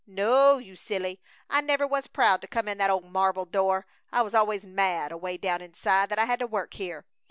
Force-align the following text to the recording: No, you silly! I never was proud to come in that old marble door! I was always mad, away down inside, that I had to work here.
No, 0.07 0.57
you 0.57 0.75
silly! 0.77 1.19
I 1.47 1.61
never 1.61 1.85
was 1.85 2.07
proud 2.07 2.41
to 2.41 2.47
come 2.47 2.67
in 2.67 2.79
that 2.79 2.89
old 2.89 3.05
marble 3.05 3.45
door! 3.45 3.85
I 4.11 4.23
was 4.23 4.33
always 4.33 4.65
mad, 4.65 5.11
away 5.11 5.37
down 5.37 5.61
inside, 5.61 6.09
that 6.09 6.17
I 6.17 6.25
had 6.25 6.39
to 6.39 6.47
work 6.47 6.73
here. 6.73 7.05